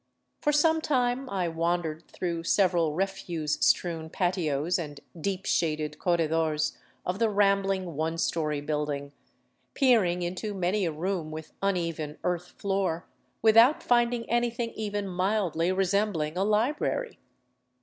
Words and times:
For 0.41 0.51
some 0.51 0.81
time 0.81 1.29
I 1.29 1.47
wandered 1.47 2.07
through 2.07 2.43
several 2.45 2.95
refuse 2.95 3.63
strewn 3.63 4.09
patios 4.09 4.79
and 4.79 4.99
deep 5.15 5.45
shaded 5.45 5.99
corredors 5.99 6.75
of 7.05 7.19
the 7.19 7.29
rambling, 7.29 7.93
one 7.95 8.17
story 8.17 8.61
building, 8.61 9.11
peering 9.75 10.23
into 10.23 10.55
many 10.55 10.85
a 10.85 10.91
room 10.91 11.29
with 11.29 11.53
uneven 11.61 12.17
earth 12.23 12.47
floor, 12.57 13.05
without 13.43 13.83
finding 13.83 14.27
anything 14.27 14.71
even 14.71 15.07
mildly 15.07 15.71
resembling 15.71 16.35
a 16.35 16.43
library. 16.43 17.19